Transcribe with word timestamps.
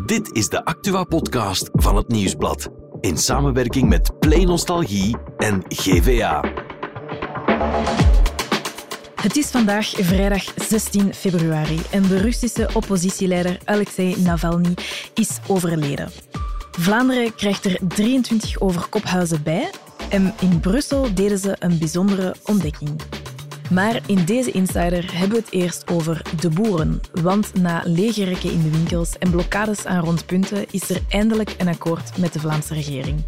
Dit 0.00 0.32
is 0.32 0.48
de 0.48 0.64
Actua-podcast 0.64 1.68
van 1.72 1.96
het 1.96 2.08
Nieuwsblad. 2.08 2.68
In 3.00 3.18
samenwerking 3.18 3.88
met 3.88 4.18
Play 4.18 4.44
Nostalgie 4.44 5.16
en 5.36 5.64
GVA. 5.68 6.52
Het 9.14 9.36
is 9.36 9.50
vandaag 9.50 9.86
vrijdag 9.86 10.44
16 10.68 11.14
februari 11.14 11.80
en 11.90 12.02
de 12.02 12.18
Russische 12.18 12.68
oppositieleider 12.74 13.58
Alexei 13.64 14.22
Navalny 14.22 14.74
is 15.14 15.38
overleden. 15.46 16.10
Vlaanderen 16.70 17.34
krijgt 17.34 17.64
er 17.64 17.78
23 17.88 18.60
overkophuizen 18.60 19.42
bij 19.42 19.70
en 20.10 20.34
in 20.40 20.60
Brussel 20.60 21.14
deden 21.14 21.38
ze 21.38 21.56
een 21.58 21.78
bijzondere 21.78 22.34
ontdekking. 22.44 23.00
Maar 23.72 24.00
in 24.06 24.24
deze 24.24 24.50
Insider 24.50 25.18
hebben 25.18 25.36
we 25.38 25.44
het 25.44 25.52
eerst 25.52 25.90
over 25.90 26.22
de 26.40 26.48
boeren. 26.48 27.00
Want 27.22 27.54
na 27.54 27.82
legerrekken 27.84 28.52
in 28.52 28.62
de 28.62 28.70
winkels 28.70 29.18
en 29.18 29.30
blokkades 29.30 29.86
aan 29.86 30.04
rondpunten 30.04 30.66
is 30.70 30.90
er 30.90 31.00
eindelijk 31.08 31.54
een 31.58 31.68
akkoord 31.68 32.18
met 32.18 32.32
de 32.32 32.40
Vlaamse 32.40 32.74
regering. 32.74 33.24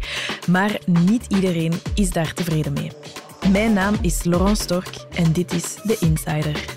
Maar 0.47 0.79
niet 0.87 1.25
iedereen 1.27 1.73
is 1.95 2.09
daar 2.09 2.33
tevreden 2.33 2.73
mee. 2.73 2.91
Mijn 3.51 3.73
naam 3.73 3.95
is 4.01 4.23
Laurent 4.23 4.57
Stork 4.57 4.95
en 5.13 5.31
dit 5.31 5.53
is 5.53 5.75
de 5.83 5.97
Insider. 5.99 6.75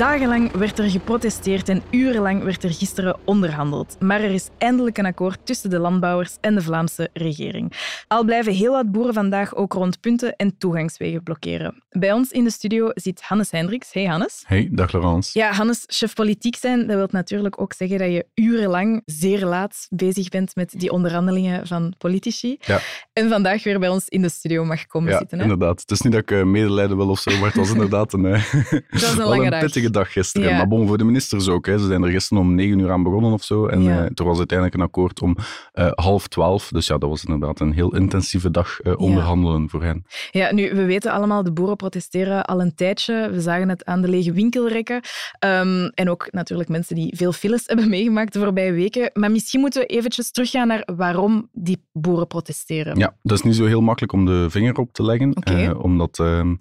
Dagenlang 0.00 0.52
werd 0.52 0.78
er 0.78 0.90
geprotesteerd 0.90 1.68
en 1.68 1.82
urenlang 1.90 2.42
werd 2.42 2.64
er 2.64 2.72
gisteren 2.72 3.18
onderhandeld. 3.24 3.96
Maar 3.98 4.20
er 4.20 4.30
is 4.30 4.48
eindelijk 4.58 4.98
een 4.98 5.06
akkoord 5.06 5.46
tussen 5.46 5.70
de 5.70 5.78
landbouwers 5.78 6.36
en 6.40 6.54
de 6.54 6.62
Vlaamse 6.62 7.10
regering. 7.12 7.72
Al 8.08 8.24
blijven 8.24 8.52
heel 8.52 8.72
wat 8.72 8.92
boeren 8.92 9.14
vandaag 9.14 9.54
ook 9.54 9.72
rondpunten 9.72 10.36
en 10.36 10.58
toegangswegen 10.58 11.22
blokkeren. 11.22 11.82
Bij 11.90 12.12
ons 12.12 12.30
in 12.30 12.44
de 12.44 12.50
studio 12.50 12.90
zit 12.94 13.20
Hannes 13.22 13.50
Hendricks. 13.50 13.92
Hey 13.92 14.04
Hannes. 14.04 14.42
Hey, 14.46 14.68
dag 14.72 14.92
Laurence. 14.92 15.38
Ja, 15.38 15.52
Hannes, 15.52 15.84
chef 15.86 16.14
politiek 16.14 16.56
zijn, 16.56 16.86
dat 16.86 16.96
wil 16.96 17.08
natuurlijk 17.10 17.60
ook 17.60 17.72
zeggen 17.72 17.98
dat 17.98 18.10
je 18.10 18.26
urenlang, 18.34 19.02
zeer 19.04 19.44
laat, 19.44 19.86
bezig 19.90 20.28
bent 20.28 20.54
met 20.54 20.74
die 20.76 20.90
onderhandelingen 20.90 21.66
van 21.66 21.94
politici. 21.98 22.56
Ja. 22.60 22.80
En 23.12 23.28
vandaag 23.28 23.64
weer 23.64 23.78
bij 23.78 23.88
ons 23.88 24.08
in 24.08 24.22
de 24.22 24.28
studio 24.28 24.64
mag 24.64 24.86
komen 24.86 25.10
Ja, 25.12 25.18
zitten. 25.18 25.38
Hè? 25.38 25.44
inderdaad. 25.44 25.80
Het 25.80 25.90
is 25.90 26.00
niet 26.00 26.12
dat 26.12 26.22
ik 26.22 26.30
eh, 26.30 26.44
medelijden 26.44 26.96
wil 26.96 27.08
of 27.08 27.20
zo, 27.20 27.30
maar 27.30 27.48
het 27.48 27.56
was 27.56 27.70
inderdaad 27.70 28.12
een, 28.12 28.24
eh, 28.24 28.52
Dat 28.90 29.00
was 29.00 29.18
een 29.18 29.24
lange 29.36 29.50
dag. 29.50 29.88
Dag 29.90 30.12
gisteren. 30.12 30.48
Ja. 30.50 30.56
Maar 30.56 30.68
bon, 30.68 30.86
voor 30.86 30.98
de 30.98 31.04
ministers 31.04 31.48
ook. 31.48 31.66
Hè. 31.66 31.78
Ze 31.78 31.86
zijn 31.86 32.02
er 32.02 32.10
gisteren 32.10 32.42
om 32.42 32.54
negen 32.54 32.78
uur 32.78 32.90
aan 32.90 33.02
begonnen 33.02 33.32
of 33.32 33.42
zo. 33.44 33.66
En 33.66 33.82
Ja. 33.82 33.98
eh, 33.98 34.10
er 34.14 34.24
was 34.24 34.38
uiteindelijk 34.38 34.78
een 34.78 34.84
akkoord 34.84 35.22
om 35.22 35.36
eh, 35.72 35.90
half 35.94 36.26
twaalf. 36.28 36.68
Dus 36.68 36.86
ja, 36.86 36.98
dat 36.98 37.08
was 37.08 37.24
inderdaad 37.24 37.60
een 37.60 37.72
heel 37.72 37.94
intensieve 37.94 38.50
dag 38.50 38.80
eh, 38.80 38.98
onderhandelen 38.98 39.68
voor 39.70 39.82
hen. 39.82 40.04
Ja, 40.30 40.52
nu, 40.52 40.74
we 40.74 40.84
weten 40.84 41.12
allemaal, 41.12 41.42
de 41.42 41.52
boeren 41.52 41.76
protesteren 41.76 42.44
al 42.44 42.60
een 42.60 42.74
tijdje. 42.74 43.28
We 43.32 43.40
zagen 43.40 43.68
het 43.68 43.84
aan 43.84 44.02
de 44.02 44.08
lege 44.08 44.32
winkelrekken. 44.32 45.00
Ehm, 45.38 45.84
en 45.94 46.10
ook 46.10 46.28
natuurlijk 46.30 46.68
mensen 46.68 46.94
die 46.94 47.16
veel 47.16 47.32
files 47.32 47.62
hebben 47.66 47.88
meegemaakt 47.88 48.32
de 48.32 48.38
voorbije 48.38 48.72
weken. 48.72 49.10
Maar 49.14 49.30
misschien 49.30 49.60
moeten 49.60 49.80
we 49.80 49.86
eventjes 49.86 50.30
teruggaan 50.30 50.66
naar 50.68 50.82
waarom 50.96 51.48
die 51.52 51.84
boeren 51.92 52.26
protesteren. 52.26 52.98
Ja, 52.98 53.16
dat 53.22 53.38
is 53.38 53.44
niet 53.44 53.56
zo 53.56 53.64
heel 53.66 53.80
makkelijk 53.80 54.12
om 54.12 54.24
de 54.26 54.46
vinger 54.50 54.78
op 54.78 54.92
te 54.92 55.02
leggen. 55.02 55.78
Omdat 55.82 56.18
ehm, 56.18 56.54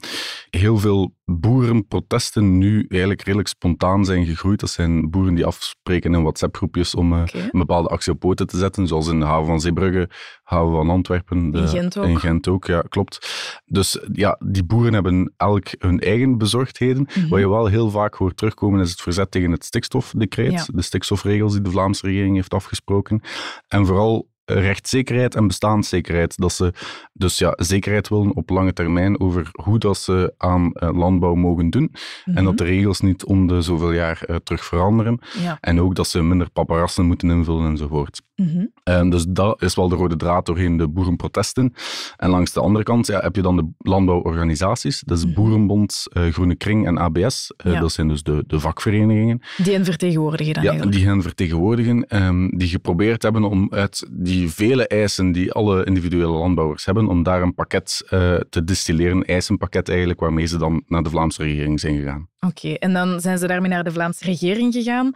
heel 0.49 0.77
veel 0.77 1.13
boerenprotesten 1.29 2.57
nu 2.57 2.85
eigenlijk 2.89 3.21
redelijk 3.21 3.49
spontaan 3.49 4.05
zijn 4.05 4.25
gegroeid. 4.25 4.59
Dat 4.59 4.69
zijn 4.69 5.09
boeren 5.09 5.35
die 5.35 5.45
afspreken 5.45 6.13
in 6.13 6.21
WhatsApp-groepjes 6.21 6.95
om 6.95 7.13
eh, 7.13 7.21
een 7.33 7.59
bepaalde 7.59 7.89
actie 7.89 8.13
op 8.13 8.19
poten 8.19 8.47
te 8.47 8.57
zetten. 8.57 8.87
Zoals 8.87 9.07
in 9.07 9.19
de 9.19 9.25
haven 9.25 9.45
van 9.45 9.61
Zeebrugge, 9.61 10.09
haven 10.43 10.71
van 10.71 10.89
Antwerpen. 10.89 11.51
In 11.53 11.67
Gent 11.67 11.97
ook. 11.97 12.05
In 12.05 12.19
Gent 12.19 12.47
ook, 12.47 12.65
ja, 12.65 12.81
klopt. 12.81 13.29
Dus 13.65 13.99
ja, 14.11 14.39
die 14.45 14.63
boeren 14.63 14.93
hebben 14.93 15.33
elk 15.37 15.67
hun 15.79 15.99
eigen 15.99 16.37
bezorgdheden. 16.37 17.07
Mhm. 17.15 17.29
Wat 17.29 17.39
je 17.39 17.49
wel 17.49 17.65
heel 17.65 17.89
vaak 17.89 18.13
hoort 18.13 18.37
terugkomen 18.37 18.81
is 18.81 18.89
het 18.89 19.01
verzet 19.01 19.31
tegen 19.31 19.51
het 19.51 19.65
stikstofdecreet. 19.65 20.51
Ja. 20.51 20.65
De 20.73 20.81
stikstofregels 20.81 21.53
die 21.53 21.61
de 21.61 21.71
Vlaamse 21.71 22.05
regering 22.05 22.35
heeft 22.35 22.53
afgesproken. 22.53 23.21
En 23.67 23.85
vooral 23.85 24.27
rechtszekerheid 24.53 25.35
en 25.35 25.47
bestaanszekerheid. 25.47 26.37
Dat 26.37 26.51
ze 26.53 26.73
dus 27.13 27.37
ja, 27.37 27.53
zekerheid 27.55 28.07
willen 28.09 28.35
op 28.35 28.49
lange 28.49 28.73
termijn 28.73 29.19
over 29.19 29.49
hoe 29.51 29.77
dat 29.79 29.97
ze 29.97 30.33
aan 30.37 30.71
eh, 30.73 30.89
landbouw 30.97 31.35
mogen 31.35 31.69
doen. 31.69 31.91
En 32.25 32.33
Mhm. 32.33 32.43
dat 32.43 32.57
de 32.57 32.63
regels 32.63 32.99
niet 32.99 33.25
om 33.25 33.47
de 33.47 33.61
zoveel 33.61 33.91
jaar 33.91 34.21
eh, 34.25 34.35
terug 34.35 34.65
veranderen. 34.65 35.19
Ja. 35.43 35.57
En 35.61 35.81
ook 35.81 35.95
dat 35.95 36.07
ze 36.07 36.21
minder 36.21 36.49
paparassen 36.49 37.05
moeten 37.05 37.29
invullen 37.29 37.69
enzovoort. 37.69 38.21
Mhm. 38.35 38.65
En 38.83 39.09
dus 39.09 39.25
dat 39.29 39.61
is 39.61 39.75
wel 39.75 39.89
de 39.89 39.95
rode 39.95 40.15
draad 40.15 40.45
doorheen 40.45 40.77
de 40.77 40.87
boerenprotesten. 40.87 41.73
En 42.17 42.29
langs 42.29 42.53
de 42.53 42.59
andere 42.59 42.83
kant 42.83 43.07
ja, 43.07 43.19
heb 43.19 43.35
je 43.35 43.41
dan 43.41 43.55
de 43.55 43.67
landbouworganisaties. 43.77 45.01
Dat 45.05 45.17
is 45.17 45.25
Mhm. 45.25 45.33
Boerenbond, 45.33 46.05
eh, 46.11 46.23
Groene 46.27 46.55
Kring 46.55 46.85
en 46.87 46.97
ABS. 46.97 47.53
Ja. 47.63 47.79
Dat 47.79 47.91
zijn 47.91 48.07
dus 48.07 48.23
de, 48.23 48.43
de 48.47 48.59
vakverenigingen. 48.59 49.41
Die 49.57 49.73
hen 49.73 49.85
vertegenwoordigen 49.85 50.53
dan 50.53 50.63
Ja, 50.63 50.69
eigenlijk. 50.69 50.97
die 50.99 51.07
hen 51.07 51.21
vertegenwoordigen. 51.21 52.07
ehm, 52.07 52.47
die 52.57 52.67
geprobeerd 52.67 53.23
hebben 53.23 53.43
om 53.43 53.67
uit 53.69 54.07
die 54.11 54.38
vele 54.47 54.87
eisen 54.87 55.31
die 55.31 55.51
alle 55.51 55.85
individuele 55.85 56.31
landbouwers 56.31 56.85
hebben, 56.85 57.07
om 57.07 57.23
daar 57.23 57.41
een 57.41 57.53
pakket 57.53 58.03
eh, 58.09 58.35
te 58.49 58.63
distilleren. 58.63 59.15
Een 59.17 59.25
eisenpakket 59.25 59.89
eigenlijk, 59.89 60.19
waarmee 60.19 60.45
ze 60.45 60.57
dan 60.57 60.83
naar 60.87 61.03
de 61.03 61.09
Vlaamse 61.09 61.43
regering 61.43 61.79
zijn 61.79 61.97
gegaan. 61.97 62.29
Oké, 62.39 62.73
en 62.73 62.93
dan 62.93 63.21
zijn 63.21 63.37
ze 63.37 63.47
daarmee 63.47 63.69
naar 63.69 63.83
de 63.83 63.91
Vlaamse 63.91 64.25
regering 64.25 64.73
gegaan. 64.73 65.11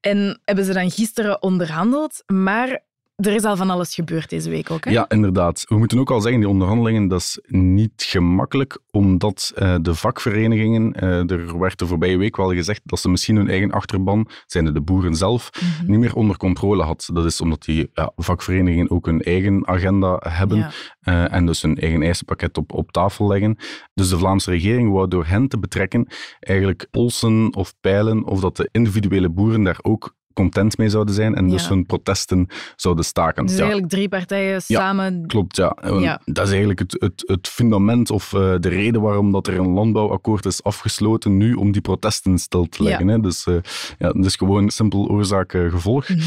En 0.00 0.40
hebben 0.44 0.64
ze 0.64 0.72
dan 0.72 0.90
gisteren 0.90 1.42
onderhandeld. 1.42 2.22
Maar 2.26 2.82
er 3.16 3.34
is 3.34 3.44
al 3.44 3.56
van 3.56 3.70
alles 3.70 3.94
gebeurd 3.94 4.30
deze 4.30 4.50
week 4.50 4.70
ook. 4.70 4.84
Hè? 4.84 4.90
Ja, 4.90 5.08
inderdaad. 5.08 5.64
We 5.68 5.78
moeten 5.78 5.98
ook 5.98 6.10
al 6.10 6.20
zeggen, 6.20 6.40
die 6.40 6.48
onderhandelingen, 6.48 7.08
dat 7.08 7.20
is 7.20 7.38
niet 7.46 7.92
gemakkelijk, 8.08 8.78
omdat 8.90 9.52
eh, 9.54 9.74
de 9.82 9.94
vakverenigingen, 9.94 10.92
eh, 10.92 11.30
er 11.30 11.58
werd 11.58 11.78
de 11.78 11.86
voorbije 11.86 12.16
week 12.16 12.36
wel 12.36 12.52
gezegd 12.52 12.80
dat 12.84 12.98
ze 12.98 13.08
misschien 13.08 13.36
hun 13.36 13.48
eigen 13.48 13.70
achterban, 13.70 14.28
zijn 14.46 14.64
de 14.72 14.80
boeren 14.80 15.14
zelf, 15.14 15.50
Mhm. 15.80 15.90
niet 15.90 16.00
meer 16.00 16.14
onder 16.14 16.36
controle 16.36 16.82
had. 16.82 17.08
Dat 17.12 17.24
is 17.24 17.40
omdat 17.40 17.64
die 17.64 17.90
ja, 17.92 18.12
vakverenigingen 18.16 18.90
ook 18.90 19.06
hun 19.06 19.20
eigen 19.22 19.66
agenda 19.66 20.16
hebben 20.28 20.58
Ja. 20.58 20.70
eh, 21.00 21.32
en 21.36 21.46
dus 21.46 21.62
hun 21.62 21.76
eigen 21.78 22.02
eisenpakket 22.02 22.56
op, 22.56 22.72
op 22.72 22.92
tafel 22.92 23.26
leggen. 23.28 23.56
Dus 23.94 24.08
de 24.08 24.18
Vlaamse 24.18 24.50
regering 24.50 24.90
wou 24.92 25.08
door 25.08 25.26
hen 25.26 25.48
te 25.48 25.58
betrekken 25.58 26.06
eigenlijk 26.40 26.86
polsen 26.90 27.54
of 27.54 27.74
peilen 27.80 28.24
of 28.24 28.40
dat 28.40 28.56
de 28.56 28.68
individuele 28.72 29.30
boeren 29.30 29.62
daar 29.62 29.78
ook 29.82 30.14
content 30.34 30.78
mee 30.78 30.88
zouden 30.88 31.14
zijn 31.14 31.34
en 31.34 31.48
dus 31.48 31.68
hun 31.68 31.86
protesten 31.86 32.46
zouden 32.76 33.04
staken. 33.04 33.42
Dus 33.46 33.54
Ja. 33.54 33.60
eigenlijk 33.60 33.90
drie 33.90 34.08
partijen 34.08 34.62
samen. 34.62 35.26
Klopt, 35.26 35.56
ja. 35.56 35.76
Dat 36.24 36.44
is 36.44 36.50
eigenlijk 36.50 36.78
het, 36.78 36.96
het, 36.98 37.22
het 37.26 37.48
fundament 37.48 38.10
of 38.10 38.32
eh, 38.32 38.54
de 38.60 38.68
reden 38.68 39.00
waarom 39.00 39.32
dat 39.32 39.46
er 39.46 39.58
een 39.58 39.68
landbouwakkoord 39.72 40.46
is 40.46 40.62
afgesloten 40.62 41.36
nu 41.36 41.54
om 41.54 41.72
die 41.72 41.80
protesten 41.80 42.38
stil 42.38 42.66
te 42.68 42.82
leggen. 42.82 43.08
Hè. 43.08 43.20
Dus 43.20 43.46
eh, 43.46 43.54
ja, 43.98 44.08
het 44.08 44.24
is 44.24 44.36
gewoon 44.36 44.70
simpel 44.70 45.08
oorzaak-gevolg. 45.08 46.08
Mhm. 46.08 46.20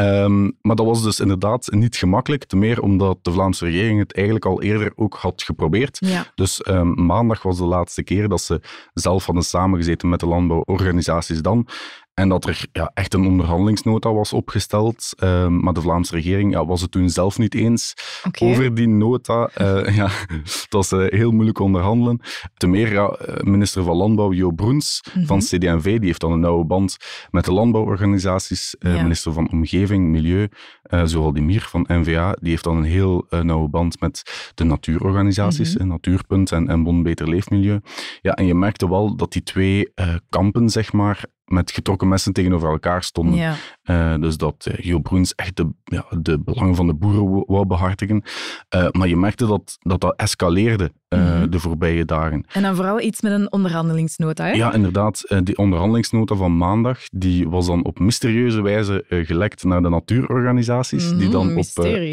Ehm, 0.00 0.42
maar 0.62 0.76
dat 0.76 0.86
was 0.86 1.02
dus 1.02 1.20
inderdaad 1.20 1.68
niet 1.70 1.96
gemakkelijk, 1.96 2.44
te 2.44 2.56
meer 2.56 2.80
omdat 2.82 3.18
de 3.22 3.32
Vlaamse 3.32 3.64
regering 3.64 3.98
het 3.98 4.14
eigenlijk 4.14 4.46
al 4.46 4.62
eerder 4.62 4.92
ook 4.96 5.14
had 5.14 5.42
geprobeerd. 5.42 5.96
Ja. 6.00 6.26
Dus 6.34 6.60
ehm, 6.62 7.04
maandag 7.06 7.42
was 7.42 7.56
de 7.58 7.64
laatste 7.64 8.02
keer 8.02 8.28
dat 8.28 8.40
ze 8.40 8.60
zelf 8.94 9.24
hadden 9.26 9.44
samengezeten 9.44 10.08
met 10.08 10.20
de 10.20 10.26
landbouworganisaties 10.26 11.42
dan. 11.42 11.66
En 12.14 12.28
dat 12.28 12.44
er 12.46 12.64
ja, 12.72 12.90
echt 12.94 13.14
een 13.14 13.26
onderhandelingsnota 13.26 14.12
was 14.12 14.32
opgesteld. 14.32 15.12
Ehm, 15.16 15.56
maar 15.60 15.72
de 15.72 15.80
Vlaamse 15.80 16.14
regering 16.14 16.52
ja, 16.52 16.66
was 16.66 16.80
het 16.80 16.90
toen 16.90 17.08
zelf 17.10 17.38
niet 17.38 17.54
eens 17.54 17.94
over 18.40 18.74
die 18.74 18.88
nota. 18.88 19.50
Eh, 19.54 19.94
ja, 20.00 20.08
het 20.28 20.66
was 20.68 20.92
eh, 20.92 21.04
heel 21.08 21.30
moeilijk 21.30 21.58
onderhandelen. 21.58 22.20
Te 22.56 22.66
meer, 22.66 22.92
ja, 22.92 23.18
minister 23.40 23.82
van 23.84 23.96
Landbouw 23.96 24.32
Jo 24.32 24.50
Broens 24.50 25.00
van 25.24 25.36
Mhm. 25.36 25.46
CD&V, 25.46 25.82
die 25.98 26.06
heeft 26.06 26.20
dan 26.20 26.32
een 26.32 26.40
nauwe 26.40 26.64
band 26.64 26.96
met 27.30 27.44
de 27.44 27.52
landbouworganisaties. 27.52 28.76
Eh, 28.78 28.94
Ja. 28.94 29.02
Minister 29.02 29.32
van 29.32 29.50
Omgeving, 29.52 29.88
Milieu, 29.98 30.48
eh 30.82 31.02
zoal 31.04 31.32
die 31.32 31.42
Mier 31.42 31.60
van 31.62 31.84
NVA, 31.88 32.36
die 32.40 32.50
heeft 32.50 32.64
dan 32.64 32.76
een 32.76 32.82
heel 32.82 33.26
eh, 33.28 33.40
nauwe 33.40 33.68
band 33.68 34.00
met 34.00 34.50
de 34.54 34.64
natuurorganisaties, 34.64 35.74
Mhm. 35.74 35.82
eh, 35.82 35.88
Natuurpunt 35.88 36.52
en, 36.52 36.68
en 36.68 36.82
Bon 36.82 37.02
Beter 37.02 37.28
Leefmilieu. 37.28 37.80
Ja, 38.22 38.34
en 38.34 38.46
je 38.46 38.54
merkte 38.54 38.88
wel 38.88 39.16
dat 39.16 39.32
die 39.32 39.42
twee 39.42 39.92
kampen, 40.28 40.70
zeg 40.70 40.92
maar, 40.92 41.24
met 41.50 41.70
getrokken 41.70 42.08
messen 42.08 42.32
tegenover 42.32 42.68
elkaar 42.70 43.02
stonden. 43.02 43.34
Ja. 43.34 43.54
Eh, 43.82 44.14
dus 44.20 44.36
dat 44.36 44.66
eh, 44.66 44.84
Jo 44.84 44.98
Broens 44.98 45.34
echt 45.34 45.56
de, 45.56 45.68
ja, 45.84 46.04
de 46.20 46.40
belangen 46.40 46.74
van 46.74 46.86
de 46.86 46.94
boeren 46.94 47.44
wou- 47.46 47.66
behartigen. 47.66 48.22
Eh, 48.68 48.86
maar 48.90 49.08
je 49.08 49.16
merkte 49.16 49.46
dat 49.46 49.76
dat, 49.80 50.00
dat 50.00 50.14
escaleerde 50.16 50.90
Mhm. 51.08 51.48
de 51.50 51.58
voorbije 51.60 52.04
dagen. 52.04 52.44
En 52.52 52.62
dan 52.62 52.74
vooral 52.76 53.00
iets 53.00 53.20
met 53.20 53.32
een 53.32 53.52
onderhandelingsnota. 53.52 54.44
Hè? 54.44 54.50
Ja, 54.52 54.72
inderdaad. 54.74 55.22
Die 55.44 55.56
onderhandelingsnota 55.58 56.34
van 56.34 56.56
maandag 56.56 56.98
die 57.12 57.48
was 57.48 57.66
dan 57.66 57.84
op 57.84 57.98
mysterieuze 57.98 58.62
wijze 58.62 59.04
gelekt 59.08 59.64
naar 59.64 59.82
de 59.82 59.88
natuurorganisaties. 59.88 61.08
die 61.08 61.16
Mhm, 61.28 61.30
dan 61.30 61.56
op, 61.56 61.64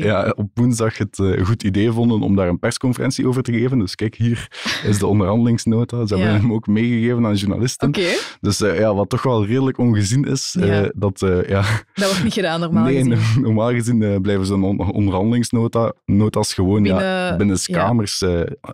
ja, 0.04 0.33
op 0.36 0.50
woensdag 0.54 0.98
het 0.98 1.22
goed 1.44 1.63
idee 1.63 1.92
vonden 1.92 2.22
om 2.22 2.36
daar 2.36 2.48
een 2.48 2.60
persconferentie 2.60 3.28
over 3.28 3.44
te 3.44 3.51
geven. 3.51 3.80
Dus 3.80 3.95
kijk, 3.95 4.16
hier 4.16 4.48
is 4.83 5.00
de 5.00 5.07
onderhandelingsnota. 5.13 6.06
Ze 6.06 6.16
hebben 6.16 6.33
Ja. 6.33 6.40
hem 6.42 6.54
ook 6.54 6.68
meegegeven 6.68 7.25
aan 7.25 7.36
journalisten. 7.36 7.88
Oké. 7.88 8.07
Dus 8.42 8.62
uh, 8.62 8.80
ja, 8.80 8.95
wat 8.95 9.10
toch 9.10 9.24
wel 9.28 9.46
redelijk 9.46 9.78
ongezien 9.78 10.24
is. 10.24 10.56
Uh, 10.60 10.68
Ja. 10.82 10.92
dat, 10.96 11.22
uh, 11.22 11.48
ja, 11.50 11.62
Dat 11.94 12.06
wordt 12.08 12.24
niet 12.24 12.34
gedaan 12.34 12.60
normaal 12.60 12.84
nee, 12.84 13.04
gezien. 13.04 13.42
normaal 13.48 13.70
gezien 13.72 14.02
uh, 14.02 14.16
blijven 14.22 14.46
zo'n 14.46 14.64
on 14.64 14.92
onderhandelingsnota's 14.92 16.54
gewoon 16.54 16.84
ja, 16.84 16.96
Binnen- 16.98 17.38
binnen 17.38 17.58
ja. 17.62 17.78
kamers. 17.86 18.22
uh, 18.22 18.30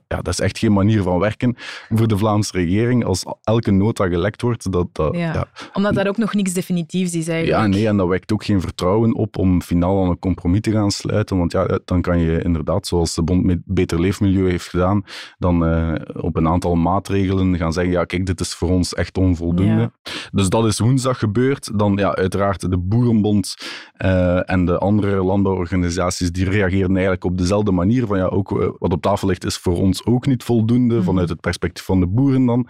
ja, 0.07 0.21
dat 0.21 0.27
is 0.27 0.39
echt 0.39 0.57
geen 0.57 0.73
manier 0.73 1.01
van 1.01 1.19
werken 1.19 1.55
voor 1.89 2.07
de 2.07 2.17
Vlaamse 2.17 2.51
regering. 2.51 3.05
Als 3.05 3.23
elke 3.43 3.71
nota 3.71 4.07
gelekt 4.07 4.41
wordt, 4.41 4.71
dat, 4.71 4.87
dat, 4.91 5.15
Ja. 5.15 5.33
ja, 5.33 5.47
Omdat 5.73 5.93
dat 5.93 6.07
ook 6.07 6.17
nog 6.17 6.33
niks 6.33 6.53
definitiefs 6.53 7.13
is 7.13 7.27
eigenlijk. 7.27 7.61
Ja, 7.61 7.67
nee, 7.67 7.87
en 7.87 7.97
dat 7.97 8.07
wekt 8.07 8.31
ook 8.33 8.43
geen 8.43 8.61
vertrouwen 8.61 9.15
op 9.15 9.37
om 9.37 9.61
finaal 9.61 10.03
aan 10.03 10.09
een 10.09 10.19
compromis 10.19 10.61
te 10.61 10.71
gaan 10.71 10.91
sluiten. 10.91 11.37
Want 11.37 11.51
ja, 11.51 11.79
dan 11.85 12.01
kan 12.01 12.19
je 12.19 12.41
inderdaad, 12.43 12.87
zoals 12.87 13.15
de 13.15 13.23
Bond 13.23 13.43
met 13.43 13.59
Beter 13.65 13.99
Leefmilieu 14.01 14.49
heeft 14.49 14.67
gedaan, 14.67 15.03
dan 15.37 15.65
eh, 15.65 15.93
op 16.23 16.35
een 16.35 16.47
aantal 16.47 16.75
maatregelen 16.75 17.57
gaan 17.57 17.73
zeggen, 17.73 17.93
ja, 17.93 18.03
kijk, 18.05 18.25
dit 18.25 18.39
is 18.39 18.53
voor 18.53 18.69
ons 18.69 18.93
echt 18.93 19.17
onvoldoende. 19.17 19.91
Dus 20.33 20.49
dat 20.49 20.65
is 20.65 20.79
woensdag 20.79 21.19
gebeurd. 21.19 21.79
Dan 21.79 21.95
ja, 21.95 22.15
uiteraard 22.15 22.69
de 22.69 22.77
Boerenbond 22.77 23.55
eh, 23.93 24.49
en 24.49 24.65
de 24.65 24.77
andere 24.77 25.23
landbouworganisaties, 25.23 26.31
die 26.31 26.49
reageerden 26.49 26.91
eigenlijk 26.91 27.23
op 27.23 27.37
dezelfde 27.37 27.71
manier. 27.71 28.07
Van 28.07 28.17
ja, 28.17 28.25
ook 28.25 28.61
eh, 28.61 28.67
wat 28.79 28.93
op 28.93 29.01
tafel 29.01 29.27
ligt 29.27 29.45
is 29.45 29.57
voor 29.57 29.77
ons 29.77 30.05
ook 30.05 30.25
niet 30.25 30.43
voldoende, 30.43 30.95
Mhm. 30.95 31.03
vanuit 31.03 31.29
het 31.29 31.39
perspectief 31.41 31.85
van 31.85 31.99
de 31.99 32.07
boeren 32.07 32.45
dan. 32.45 32.67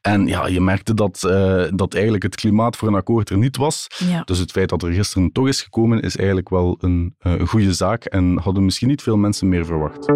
En 0.00 0.26
ja, 0.26 0.46
je 0.46 0.60
merkte 0.60 0.94
dat, 0.94 1.24
eh, 1.24 1.64
dat 1.74 1.94
eigenlijk 1.94 2.22
het 2.22 2.34
klimaat 2.34 2.76
voor 2.76 2.88
een 2.88 2.94
akkoord 2.94 3.30
er 3.30 3.38
niet 3.38 3.56
was. 3.56 3.86
Ja. 3.98 4.22
Dus 4.24 4.38
het 4.38 4.50
feit 4.50 4.68
dat 4.68 4.82
er 4.82 4.92
gisteren 4.92 5.32
toch 5.32 5.48
is 5.48 5.62
gekomen, 5.62 6.00
is 6.00 6.16
eigenlijk 6.16 6.48
wel 6.48 6.76
een, 6.80 7.14
een 7.18 7.46
goede 7.46 7.72
zaak 7.72 8.04
en 8.04 8.38
hadden 8.38 8.64
misschien 8.64 8.88
niet 8.88 9.02
veel 9.02 9.16
mensen 9.16 9.48
meer 9.48 9.64
verwacht. 9.66 10.06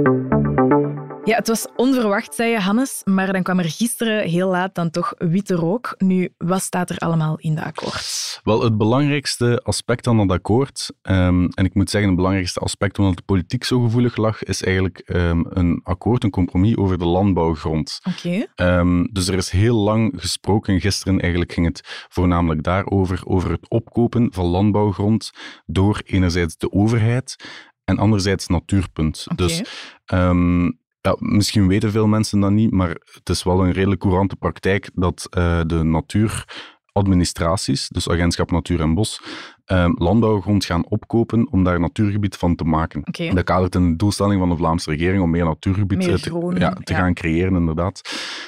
Ja, 1.24 1.36
het 1.36 1.48
was 1.48 1.66
onverwacht, 1.76 2.34
zei 2.34 2.50
je, 2.50 2.58
Hannes. 2.58 3.02
Maar 3.04 3.32
dan 3.32 3.42
kwam 3.42 3.58
er 3.58 3.70
gisteren 3.70 4.28
heel 4.28 4.48
laat 4.48 4.74
dan 4.74 4.90
toch 4.90 5.14
witte 5.18 5.54
rook. 5.54 5.94
Nu, 5.98 6.34
wat 6.38 6.62
staat 6.62 6.90
er 6.90 6.98
allemaal 6.98 7.36
in 7.38 7.54
de 7.54 7.64
akkoord? 7.64 8.40
Wel, 8.42 8.62
het 8.62 8.76
belangrijkste 8.76 9.60
aspect 9.62 10.06
aan 10.06 10.16
dat 10.16 10.30
akkoord, 10.30 10.92
ehm, 11.02 11.44
en 11.54 11.64
ik 11.64 11.74
moet 11.74 11.90
zeggen 11.90 12.08
het 12.08 12.18
belangrijkste 12.18 12.60
aspect 12.60 12.98
omdat 12.98 13.16
de 13.16 13.22
politiek 13.22 13.64
zo 13.64 13.80
gevoelig 13.80 14.16
lag, 14.16 14.42
is 14.42 14.62
eigenlijk 14.62 14.98
ehm, 14.98 15.42
een 15.48 15.80
akkoord, 15.82 16.24
een 16.24 16.30
compromis 16.30 16.76
over 16.76 16.98
de 16.98 17.04
landbouwgrond. 17.04 18.00
Oké. 18.08 18.46
Ehm, 18.54 19.04
dus 19.12 19.28
er 19.28 19.34
is 19.34 19.50
heel 19.50 19.76
lang 19.76 20.12
gesproken. 20.16 20.80
Gisteren 20.80 21.20
eigenlijk 21.20 21.52
ging 21.52 21.66
het 21.66 22.06
voornamelijk 22.08 22.62
daarover, 22.62 23.20
over 23.24 23.50
het 23.50 23.68
opkopen 23.68 24.32
van 24.32 24.44
landbouwgrond 24.44 25.30
door 25.66 26.00
enerzijds 26.04 26.56
de 26.56 26.72
overheid 26.72 27.36
en 27.84 27.98
anderzijds 27.98 28.46
Natuurpunt. 28.46 29.26
Oké. 29.30 29.46
Dus 29.46 29.62
ja, 31.04 31.16
misschien 31.18 31.68
weten 31.68 31.90
veel 31.90 32.06
mensen 32.06 32.40
dat 32.40 32.50
niet, 32.50 32.70
maar 32.70 32.88
het 32.88 33.28
is 33.28 33.42
wel 33.42 33.64
een 33.64 33.72
redelijk 33.72 34.00
courante 34.00 34.36
praktijk 34.36 34.90
dat 34.94 35.26
eh, 35.30 35.60
de 35.66 35.82
natuuradministraties, 35.82 37.88
dus 37.88 38.08
Agentschap 38.08 38.50
Natuur 38.50 38.80
en 38.80 38.94
Bos, 38.94 39.22
ehm, 39.64 39.92
landbouwgrond 39.94 40.64
gaan 40.64 40.86
opkopen 40.86 41.48
om 41.50 41.64
daar 41.64 41.80
natuurgebied 41.80 42.36
van 42.36 42.54
te 42.54 42.64
maken. 42.64 43.00
Oké. 43.04 43.34
Dat 43.34 43.44
kadert 43.44 43.74
in 43.74 43.90
de 43.90 43.96
doelstelling 43.96 44.40
van 44.40 44.48
de 44.48 44.56
Vlaamse 44.56 44.90
regering 44.90 45.22
om 45.22 45.30
meer 45.30 45.44
natuurgebied 45.44 45.98
Meer 45.98 46.12
eh, 46.12 46.14
te, 46.14 46.54
ja, 46.58 46.70
te 46.70 46.92
ja. 46.92 46.98
gaan 46.98 47.14
creëren, 47.14 47.54
inderdaad. 47.54 48.00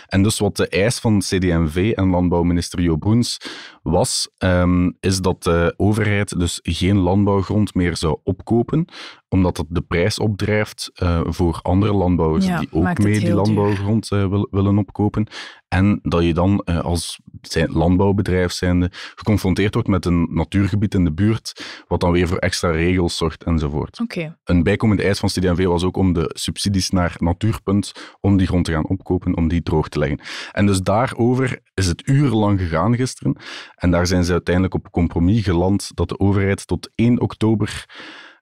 En 0.06 0.22
dus 0.22 0.38
wat 0.38 0.56
de 0.56 0.68
eis 0.68 0.98
van 0.98 1.18
CD&V 1.18 1.92
en 1.94 2.08
landbouwminister 2.08 2.80
Jo 2.80 2.96
Broens 2.96 3.36
was, 3.82 4.30
ehm, 4.38 4.90
is 5.00 5.20
dat 5.20 5.42
de 5.42 5.74
overheid 5.76 6.38
dus 6.38 6.60
geen 6.62 6.98
landbouwgrond 6.98 7.74
meer 7.74 7.96
zou 7.96 8.18
opkopen, 8.22 8.88
omdat 9.28 9.56
het 9.56 9.66
de 9.68 9.80
prijs 9.80 10.18
opdrijft 10.18 10.90
eh, 10.94 11.20
voor 11.24 11.58
andere 11.62 11.92
landbouwers 11.92 12.46
Ja, 12.46 12.58
die 12.58 12.68
ook 12.72 12.98
mee 12.98 13.20
die 13.20 13.34
landbouwgrond 13.34 14.10
eh, 14.10 14.28
wil- 14.28 14.48
willen 14.50 14.78
opkopen. 14.78 15.26
En 15.68 15.98
dat 16.02 16.22
je 16.24 16.34
dan 16.34 16.60
eh, 16.64 16.80
als 16.80 17.20
zijn 17.40 17.70
landbouwbedrijf 17.72 18.52
zijnde 18.52 18.90
geconfronteerd 19.14 19.74
wordt 19.74 19.88
met 19.88 20.04
een 20.04 20.26
natuurgebied 20.30 20.94
in 20.94 21.04
de 21.04 21.12
buurt, 21.12 21.64
wat 21.88 22.00
dan 22.00 22.12
weer 22.12 22.28
voor 22.28 22.38
extra 22.38 22.70
regels 22.70 23.16
zorgt 23.16 23.44
enzovoort. 23.44 24.00
Oké. 24.00 24.36
Een 24.44 24.62
bijkomende 24.62 25.02
eis 25.02 25.18
van 25.18 25.28
CD&V 25.28 25.64
was 25.64 25.84
ook 25.84 25.96
om 25.96 26.12
de 26.12 26.30
subsidies 26.34 26.90
naar 26.90 27.14
Natuurpunt, 27.18 27.92
om 28.20 28.36
die 28.36 28.46
grond 28.46 28.64
te 28.64 28.72
gaan 28.72 28.86
opkopen, 28.88 29.36
om 29.36 29.48
die 29.48 29.62
droog 29.62 29.88
te 29.88 29.98
leggen. 29.98 30.20
En 30.52 30.66
dus 30.66 30.80
daarover 30.80 31.60
is 31.74 31.86
het 31.86 32.08
urenlang 32.08 32.60
gegaan 32.60 32.96
gisteren. 32.96 33.36
En 33.74 33.90
daar 33.90 34.06
zijn 34.06 34.24
ze 34.24 34.32
uiteindelijk 34.32 34.74
op 34.74 34.90
compromis 34.90 35.42
geland 35.44 35.90
dat 35.94 36.08
de 36.08 36.18
overheid 36.18 36.66
tot 36.66 36.90
1 36.94 37.20
oktober 37.20 37.84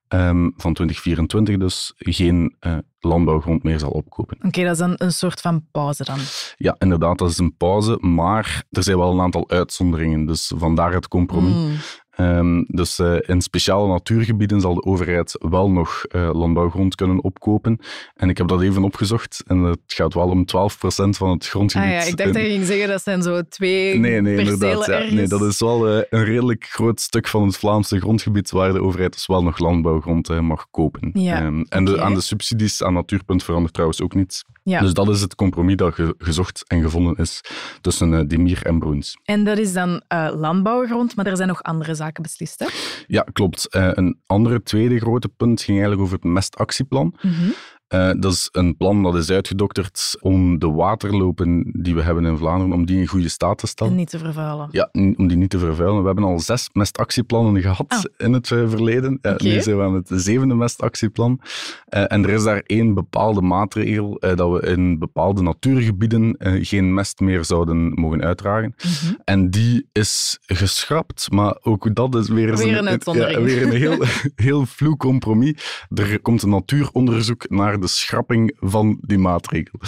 ehm, 0.09 0.51
van 0.57 0.75
2024 0.75 1.57
dus 1.59 1.93
geen 1.97 2.57
eh, 2.61 2.77
landbouwgrond 3.01 3.63
meer 3.63 3.79
zal 3.79 3.91
opkopen. 3.91 4.37
Oké, 4.43 4.63
dat 4.63 4.73
is 4.73 4.79
dan 4.79 4.95
een 4.97 5.13
soort 5.13 5.41
van 5.41 5.67
pauze 5.71 6.05
dan. 6.05 6.19
Ja, 6.57 6.77
inderdaad, 6.79 7.19
dat 7.19 7.31
is 7.31 7.39
een 7.39 7.57
pauze, 7.57 7.99
maar 8.01 8.65
er 8.71 8.83
zijn 8.83 8.99
wel 8.99 9.13
een 9.13 9.21
aantal 9.21 9.51
uitzonderingen, 9.51 10.27
dus 10.27 10.53
vandaar 10.57 10.93
het 10.93 11.09
compromis. 11.09 12.03
Ehm, 12.17 12.63
dus 12.67 12.99
eh, 12.99 13.17
in 13.21 13.41
speciale 13.41 13.89
natuurgebieden 13.89 14.61
zal 14.61 14.75
de 14.75 14.83
overheid 14.85 15.37
wel 15.51 15.71
nog 15.71 16.05
eh, 16.05 16.31
landbouwgrond 16.33 16.95
kunnen 16.95 17.23
opkopen. 17.25 17.79
En 18.15 18.29
ik 18.29 18.39
heb 18.39 18.49
dat 18.49 18.63
even 18.63 18.85
opgezocht 18.85 19.43
en 19.47 19.59
het 19.59 19.79
gaat 19.87 20.15
wel 20.15 20.29
om 20.29 20.45
12% 20.45 21.17
van 21.17 21.31
het 21.31 21.47
grondgebied. 21.47 21.89
Ah 21.89 21.95
ja, 21.95 22.03
ik 22.03 22.17
dacht 22.17 22.33
dat 22.33 22.43
je 22.43 22.49
ging 22.49 22.65
zeggen 22.65 22.89
dat 22.89 23.03
zijn 23.03 23.23
zo 23.23 23.43
twee 23.49 23.99
Nee, 23.99 24.21
nee, 24.21 24.37
inderdaad. 24.39 24.87
Ja. 24.87 24.99
Nee, 25.15 25.29
dat 25.29 25.43
is 25.43 25.59
wel 25.61 25.89
eh, 25.89 26.03
een 26.11 26.25
redelijk 26.25 26.65
groot 26.65 27.01
stuk 27.01 27.29
van 27.29 27.47
het 27.47 27.57
Vlaamse 27.57 28.01
grondgebied 28.01 28.51
waar 28.51 28.73
de 28.73 28.83
overheid 28.83 29.13
dus 29.13 29.27
wel 29.27 29.43
nog 29.43 29.59
landbouwgrond 29.59 30.41
mag 30.41 30.67
kopen. 30.71 31.11
Ja, 31.13 31.41
Ehm, 31.43 31.63
en 31.69 31.85
de, 31.85 32.01
aan 32.03 32.15
de 32.15 32.21
subsidies 32.21 32.83
aan 32.83 32.93
Natuurpunt 32.93 33.45
verandert 33.45 33.73
trouwens 33.73 34.03
ook 34.03 34.15
niets. 34.15 34.45
Ja. 34.63 34.81
Dus 34.81 34.93
dat 34.93 35.09
is 35.09 35.21
het 35.21 35.35
compromis 35.35 35.77
dat 35.77 35.95
ge- 35.95 36.15
gezocht 36.19 36.65
en 36.67 36.83
gevonden 36.83 37.15
is 37.17 37.41
tussen 37.81 38.29
Demir 38.29 38.63
en 38.63 38.79
Broens. 38.79 39.17
En 39.25 39.45
dat 39.45 39.59
is 39.59 39.73
dan 39.73 40.03
landbouwgrond, 40.35 41.17
maar 41.17 41.27
er 41.27 41.37
zijn 41.37 41.49
nog 41.49 41.63
andere 41.63 41.95
zaken 41.95 42.03
beslist, 42.13 42.59
hè? 42.59 42.67
Ja, 43.07 43.23
klopt. 43.33 43.69
Eh, 43.69 43.91
een 43.93 44.21
andere 44.27 44.63
tweede 44.63 44.99
grote 44.99 45.29
punt 45.29 45.63
ging 45.63 45.79
eigenlijk 45.79 46.01
over 46.01 46.15
het 46.15 46.33
mestactieplan. 46.33 47.15
Mhm. 47.23 47.51
Eh, 47.95 48.11
dat 48.17 48.33
is 48.33 48.49
een 48.53 48.77
plan 48.77 49.03
dat 49.03 49.15
is 49.15 49.31
uitgedokterd 49.31 50.17
om 50.21 50.59
de 50.59 50.71
waterlopen 50.71 51.73
die 51.77 51.95
we 51.95 52.03
hebben 52.03 52.25
in 52.25 52.37
Vlaanderen, 52.37 52.73
om 52.73 52.87
die 52.87 52.99
in 52.99 53.07
goede 53.07 53.29
staat 53.29 53.59
te 53.59 53.67
stellen. 53.67 53.93
En 53.93 53.99
niet 53.99 54.11
te 54.11 54.19
vervuilen. 54.19 54.69
Ja, 54.71 54.89
om 54.93 55.29
die 55.29 55.37
niet 55.37 55.51
te 55.51 55.59
vervuilen. 55.59 56.01
We 56.01 56.07
hebben 56.07 56.25
al 56.25 56.41
zes 56.41 56.69
mestactieplannen 56.73 57.63
gehad 57.63 57.85
Ah. 57.89 58.05
in 58.17 58.33
het 58.33 58.51
eh, 58.51 58.69
verleden. 58.69 59.19
Ja, 59.23 59.33
Oké. 59.33 59.45
Nu 59.45 59.61
zijn 59.61 59.77
we 59.77 59.83
aan 59.83 59.95
het 59.95 60.11
zevende 60.13 60.55
mestactieplan. 60.55 61.41
Eh, 61.89 62.13
en 62.13 62.25
er 62.25 62.31
is 62.31 62.43
daar 62.45 62.63
één 62.67 62.95
bepaalde 62.95 63.41
maatregel 63.41 64.19
eh, 64.19 64.37
dat 64.37 64.51
we 64.51 64.67
in 64.67 64.99
bepaalde 64.99 65.43
natuurgebieden 65.43 66.37
eh, 66.37 66.53
geen 66.65 66.95
mest 66.95 67.21
meer 67.21 67.45
zouden 67.45 67.93
mogen 67.93 68.23
uitdragen. 68.23 68.75
Mhm. 68.77 69.15
En 69.25 69.51
die 69.51 69.89
is 69.93 70.39
geschrapt, 70.47 71.31
maar 71.31 71.57
ook 71.63 71.95
dat 71.95 72.15
is 72.15 72.29
weer, 72.29 72.51
eens 72.51 72.63
Weer 72.65 72.79
een 72.79 72.89
uitzondering. 72.89 73.39
Ja, 73.39 73.45
weer 73.45 73.63
een 73.63 73.71
heel, 73.73 73.99
heel 74.49 74.67
vloe 74.67 74.97
compromis. 74.97 75.87
Er 75.95 76.21
komt 76.21 76.43
een 76.43 76.51
natuuronderzoek 76.51 77.51
naar 77.51 77.81
de 77.81 77.84
schrapping 77.87 78.57
van 78.61 78.99
die 79.01 79.19
maatregel. 79.19 79.79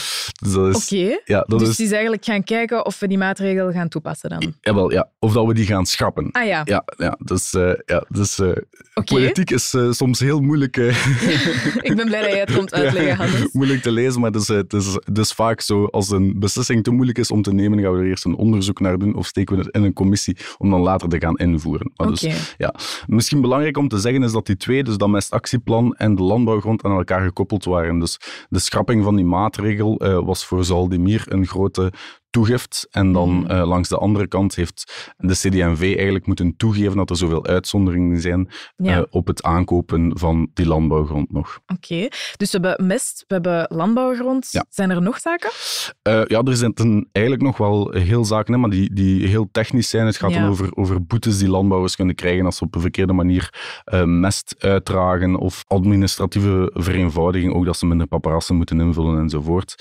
Dus 0.43 0.53
dat 0.53 0.77
is... 0.77 0.89
Ja, 1.25 1.45
dat 1.47 1.59
Dus 1.59 1.69
is... 1.69 1.77
die 1.77 1.87
is 1.87 1.93
eigenlijk 1.93 2.25
gaan 2.25 2.45
kijken 2.45 2.87
of 2.87 2.99
we 2.99 3.09
die 3.09 3.19
maatregel 3.19 3.73
gaan 3.73 3.89
toepassen 3.89 4.31
dan. 4.31 4.55
Jawel, 4.61 4.93
ja. 4.93 5.09
Of 5.19 5.33
dat 5.33 5.47
we 5.47 5.55
die 5.55 5.67
gaan 5.67 5.87
schrappen. 5.87 6.29
Ah 6.33 6.47
ja, 6.47 6.63
Ja, 6.65 6.85
ja, 6.97 7.17
dus, 7.19 7.55
eh, 7.55 7.73
ja, 7.87 8.05
dus 8.09 8.39
eh, 8.39 8.51
politiek 9.05 9.51
is 9.51 9.75
eh, 9.75 9.91
soms 9.91 10.21
heel 10.21 10.41
moeilijk, 10.41 10.77
Ik 11.89 11.97
ben 11.97 12.07
blij 12.07 12.21
dat 12.21 12.31
jij 12.31 12.41
het 12.41 12.55
komt 12.55 12.75
uitleggen, 12.83 13.17
Hannes. 13.17 13.53
moeilijk 13.53 13.83
te 13.83 13.91
lezen, 13.91 14.21
maar 14.21 14.31
het 14.31 14.41
is, 14.41 14.49
eh, 14.49 14.57
het, 14.57 14.73
is, 14.73 14.87
het 15.05 15.19
is 15.19 15.33
vaak 15.33 15.61
zo, 15.61 15.85
als 15.85 16.11
een 16.11 16.39
beslissing 16.39 16.85
te 16.85 16.91
moeilijk 16.91 17.19
is 17.19 17.31
om 17.31 17.43
te 17.43 17.53
nemen, 17.53 17.81
gaan 17.81 17.93
we 17.93 17.99
er 17.99 18.07
eerst 18.07 18.25
een 18.25 18.35
onderzoek 18.35 18.81
naar 18.81 18.99
doen 18.99 19.15
of 19.15 19.27
steken 19.27 19.57
we 19.57 19.63
het 19.63 19.75
in 19.75 19.83
een 19.83 19.93
commissie 19.93 20.37
om 20.59 20.71
dan 20.71 20.81
later 20.81 21.09
te 21.09 21.19
gaan 21.19 21.37
invoeren. 21.37 21.93
Maar 21.97 22.07
Oké. 22.07 22.17
dus, 22.27 22.55
ja. 22.59 22.75
Misschien 23.07 23.41
belangrijk 23.41 23.77
om 23.77 23.89
te 23.89 23.99
zeggen 23.99 24.23
is 24.23 24.33
dat 24.33 24.47
die 24.47 24.57
twee, 24.57 24.85
dus 24.85 24.97
dat 24.97 25.09
mestactieplan 25.09 25.95
en 25.95 26.15
de 26.15 26.23
landbouwgrond, 26.23 26.85
aan 26.85 26.97
elkaar 26.97 27.21
gekoppeld 27.21 27.65
waren. 27.65 27.76
Dus 27.83 28.19
de 28.49 28.59
schrapping 28.59 29.05
van 29.05 29.17
die 29.17 29.25
maatregel 29.25 29.97
eh, 29.97 30.19
was 30.25 30.45
voor 30.45 30.65
Zaldimir 30.65 31.25
een 31.29 31.47
grote 31.47 31.93
toegift. 32.31 32.87
En 32.91 33.13
dan 33.13 33.31
Mhm. 33.31 33.47
eh, 33.51 33.67
langs 33.69 33.89
de 33.89 33.97
andere 33.99 34.27
kant 34.29 34.55
heeft 34.55 35.13
de 35.17 35.33
CD&V 35.35 35.81
eigenlijk 35.83 36.27
moeten 36.27 36.57
toegeven 36.57 36.97
dat 36.97 37.11
er 37.11 37.17
zoveel 37.17 37.47
uitzonderingen 37.47 38.21
zijn 38.21 38.49
Ja. 38.77 38.97
eh, 38.97 39.03
op 39.11 39.27
het 39.27 39.43
aankopen 39.43 40.19
van 40.19 40.51
die 40.55 40.67
landbouwgrond 40.67 41.33
nog. 41.33 41.59
Oké. 41.67 42.09
Dus 42.37 42.53
we 42.53 42.59
hebben 42.61 42.87
mest, 42.87 43.25
we 43.27 43.35
hebben 43.35 43.67
landbouwgrond. 43.77 44.49
Ja. 44.51 44.65
Zijn 44.69 44.91
er 44.91 45.03
nog 45.03 45.19
zaken? 45.21 45.51
Eh, 46.03 46.23
ja, 46.27 46.43
er 46.43 46.57
zitten 46.57 47.09
eigenlijk 47.13 47.45
nog 47.47 47.57
wel 47.57 47.91
heel 47.91 48.25
zaken 48.25 48.61
maar 48.61 48.71
die, 48.71 48.95
die 48.95 49.27
heel 49.27 49.49
technisch 49.53 49.89
zijn. 49.89 50.07
Het 50.07 50.17
gaat 50.17 50.31
Ja. 50.33 50.41
dan 50.41 50.51
over, 50.51 50.77
over 50.77 51.07
boetes 51.07 51.39
die 51.39 51.49
landbouwers 51.49 51.97
kunnen 51.97 52.15
krijgen 52.15 52.45
als 52.45 52.57
ze 52.57 52.65
op 52.65 52.75
een 52.75 52.81
verkeerde 52.81 53.13
manier 53.13 53.55
mest 54.05 54.55
uitdragen 54.59 55.37
of 55.37 55.65
administratieve 55.67 56.71
vereenvoudiging, 56.75 57.53
ook 57.55 57.65
dat 57.65 57.77
ze 57.77 57.87
minder 57.87 58.07
paparassen 58.07 58.57
moeten 58.57 58.81
invullen 58.81 59.19
enzovoort. 59.21 59.75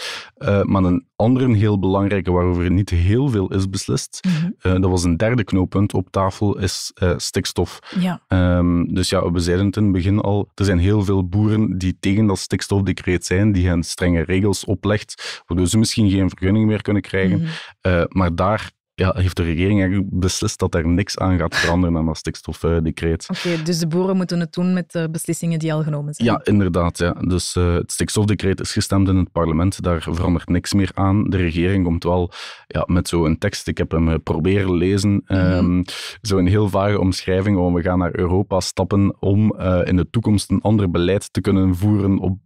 Maar 0.64 0.84
een 0.84 1.08
andere 1.16 1.54
heel 1.56 1.80
belangrijke 1.80 2.32
waarover 2.36 2.72
niet 2.72 2.90
heel 2.90 3.30
veel 3.30 3.54
is 3.54 3.70
beslist, 3.70 4.20
Mhm. 4.28 4.52
eh, 4.60 4.72
dat 4.82 4.90
was 4.90 5.04
een 5.04 5.18
derde 5.18 5.44
knooppunt 5.44 5.94
op 5.94 6.08
tafel, 6.12 6.58
is 6.58 6.92
eh, 6.96 7.14
stikstof. 7.18 7.80
Ja. 8.00 8.22
Ehm, 8.28 8.84
dus 8.86 9.10
ja, 9.10 9.32
we 9.32 9.40
zeiden 9.40 9.66
het 9.66 9.76
in 9.78 9.84
het 9.84 9.92
begin 9.92 10.20
al, 10.20 10.50
er 10.56 10.66
zijn 10.66 10.80
heel 10.80 11.04
veel 11.04 11.28
boeren 11.28 11.78
die 11.78 11.98
tegen 12.00 12.26
dat 12.26 12.40
stikstofdecreet 12.40 13.26
zijn, 13.26 13.52
die 13.52 13.68
hen 13.68 13.84
strenge 13.84 14.22
regels 14.24 14.66
oplegt, 14.66 15.42
waardoor 15.48 15.68
ze 15.68 15.78
misschien 15.78 16.10
geen 16.10 16.30
vergunning 16.30 16.66
meer 16.66 16.82
kunnen 16.82 17.02
krijgen. 17.02 17.38
Mhm. 17.42 17.50
Eh, 17.82 18.04
maar 18.08 18.36
daar 18.36 18.72
ja, 18.96 19.14
heeft 19.16 19.36
de 19.36 19.44
regering 19.44 19.80
eigenlijk 19.80 20.10
beslist 20.12 20.60
dat 20.60 20.76
er 20.76 20.88
niks 20.88 21.18
aan 21.18 21.38
gaat 21.38 21.56
veranderen 21.56 21.98
aan 21.98 22.06
dat 22.06 22.18
stikstofdecreet. 22.18 23.28
Oké, 23.30 23.64
dus 23.64 23.80
de 23.80 23.88
boeren 23.88 24.16
moeten 24.16 24.40
het 24.40 24.54
doen 24.54 24.74
met 24.74 24.92
de 24.92 25.10
beslissingen 25.12 25.60
die 25.60 25.74
al 25.74 25.84
genomen 25.84 26.14
zijn. 26.14 26.28
Ja, 26.28 26.40
inderdaad. 26.44 26.98
Ja. 26.98 27.12
Dus 27.12 27.56
uh, 27.56 27.74
het 27.74 27.92
stikstofdecreet 27.92 28.60
is 28.60 28.72
gestemd 28.72 29.08
in 29.08 29.16
het 29.16 29.32
parlement, 29.32 29.84
daar 29.84 30.02
verandert 30.02 30.50
niks 30.50 30.74
meer 30.74 30.92
aan. 30.94 31.24
De 31.24 31.38
regering 31.38 31.84
komt 31.84 32.04
wel 32.04 32.32
ja, 32.68 32.84
met 32.88 33.08
zo'n 33.08 33.38
tekst, 33.38 33.68
ik 33.68 33.78
heb 33.78 33.92
hem 33.92 34.24
proberen 34.24 34.76
lezen, 34.76 35.12
mm 35.12 35.22
-hmm. 35.26 35.52
um, 35.52 35.84
zo'n 36.22 36.46
heel 36.46 36.70
vage 36.70 37.00
omschrijving, 37.00 37.58
want 37.58 37.76
we 37.76 37.82
gaan 37.82 38.00
naar 38.00 38.20
Europa 38.20 38.60
stappen 38.60 39.16
om 39.20 39.56
uh, 39.60 39.82
in 39.84 39.96
de 39.96 40.10
toekomst 40.10 40.52
een 40.52 40.62
ander 40.62 40.92
beleid 40.92 41.34
te 41.34 41.42
kunnen 41.42 41.76
voeren 41.76 42.20
op, 42.20 42.38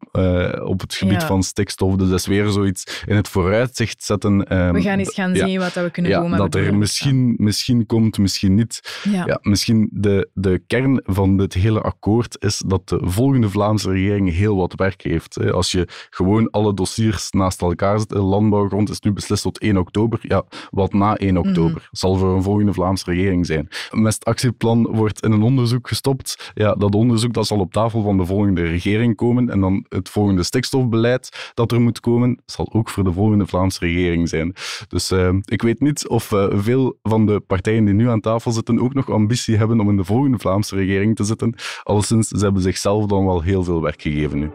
op 0.64 0.82
het 0.82 0.94
gebied 0.94 1.22
ja. 1.22 1.28
van 1.28 1.44
stikstof. 1.44 1.96
Dus 1.96 2.10
dat 2.10 2.20
is 2.20 2.28
weer 2.28 2.48
zoiets 2.48 3.04
in 3.06 3.16
het 3.16 3.28
vooruitzicht 3.28 4.04
zetten. 4.04 4.58
Um, 4.58 4.74
we 4.74 4.82
gaan 4.82 5.00
eens 5.00 5.14
gaan 5.14 5.34
ja, 5.34 5.46
zien 5.46 5.60
wat 5.60 5.74
we 5.74 5.90
kunnen 5.90 6.12
doen. 6.12 6.39
Dat 6.40 6.56
er 6.56 6.78
misschien, 6.78 7.36
misschien 7.38 7.86
komt, 7.86 8.18
misschien 8.18 8.56
niet. 8.56 9.02
Ja. 9.04 9.40
misschien 9.42 9.90
de, 9.92 10.30
de 10.34 10.62
kern 10.68 11.02
van 11.04 11.38
dit 11.38 11.54
hele 11.54 11.82
akkoord 11.82 12.36
is 12.40 12.64
dat 12.68 12.90
de 12.90 13.00
volgende 13.02 13.50
Vlaamse 13.50 13.92
regering 13.92 14.34
heel 14.34 14.56
wat 14.56 14.74
werk 14.76 15.02
heeft. 15.02 15.52
Als 15.52 15.72
je 15.72 15.88
gewoon 16.10 16.50
alle 16.50 16.74
dossiers 16.74 17.32
naast 17.32 17.62
elkaar 17.62 18.00
zet, 18.00 18.12
landbouwgrond 18.12 18.90
is 18.90 19.00
nu 19.00 19.12
beslist 19.12 19.44
tot 19.44 19.60
1 19.60 19.78
oktober. 19.78 20.20
Ja, 20.22 20.44
wat 20.70 20.94
na 20.94 21.16
1 21.16 21.38
oktober 21.38 21.82
mm. 21.82 21.88
zal 21.92 22.16
voor 22.16 22.36
een 22.36 22.44
volgende 22.44 22.74
Vlaamse 22.74 23.06
regering 23.06 23.46
zijn. 23.46 23.68
Een 23.90 24.02
mestactieplan 24.02 24.88
wordt 24.92 25.24
in 25.24 25.32
een 25.32 25.42
onderzoek 25.42 25.88
gestopt. 25.88 26.52
Ja, 26.54 26.74
dat 26.76 26.96
onderzoek 26.96 27.34
dat 27.34 27.48
zal 27.48 27.60
op 27.60 27.72
tafel 27.72 28.04
van 28.04 28.18
de 28.18 28.26
volgende 28.26 28.62
regering 28.62 29.16
komen. 29.16 29.50
En 29.50 29.60
dan 29.60 29.86
het 29.90 30.10
volgende 30.10 30.44
stikstofbeleid 30.44 31.52
dat 31.54 31.72
er 31.72 31.82
moet 31.82 32.00
komen, 32.00 32.42
zal 32.46 32.74
ook 32.74 32.90
voor 32.90 33.04
de 33.04 33.14
volgende 33.14 33.48
Vlaamse 33.48 33.80
regering 33.80 34.30
zijn. 34.30 34.56
Dus 34.88 35.12
uh, 35.12 35.30
ik 35.46 35.62
weet 35.62 35.80
niet 35.80 36.08
of 36.08 36.29
uh, 36.32 36.48
veel 36.52 37.00
van 37.04 37.26
de 37.26 37.40
partijen 37.40 37.86
die 37.86 37.94
nu 37.94 38.10
aan 38.10 38.22
tafel 38.22 38.52
zitten 38.52 38.80
ook 38.80 38.94
nog 38.94 39.10
ambitie 39.10 39.58
hebben 39.58 39.80
om 39.80 39.90
in 39.90 39.98
de 39.98 40.04
volgende 40.04 40.38
Vlaamse 40.38 40.76
regering 40.76 41.16
te 41.16 41.24
zitten. 41.24 41.56
Alleszins, 41.84 42.28
ze 42.28 42.44
hebben 42.44 42.62
zichzelf 42.62 43.06
dan 43.06 43.26
wel 43.26 43.42
heel 43.42 43.64
veel 43.64 43.82
werk 43.82 44.02
gegeven 44.02 44.40
nu. 44.40 44.52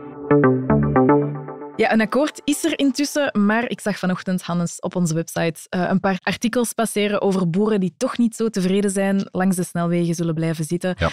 Ja, 1.77 1.93
een 1.93 2.01
akkoord 2.01 2.41
is 2.45 2.65
er 2.65 2.79
intussen, 2.79 3.31
maar 3.47 3.71
ik 3.71 3.81
zag 3.81 3.99
vanochtend, 3.99 4.43
Hannes, 4.43 4.81
op 4.81 4.97
onze 4.97 5.15
website 5.15 5.61
uh, 5.71 5.87
een 5.89 6.01
paar 6.01 6.19
artikels 6.23 6.73
passeren 6.73 7.23
over 7.23 7.51
boeren 7.51 7.81
die 7.81 7.95
toch 7.97 8.19
niet 8.19 8.37
zo 8.37 8.49
tevreden 8.49 8.91
zijn, 8.91 9.29
langs 9.31 9.57
de 9.57 9.65
snelwegen 9.65 10.15
zullen 10.15 10.35
blijven 10.35 10.65
zitten. 10.65 10.95
Ja. 10.99 11.11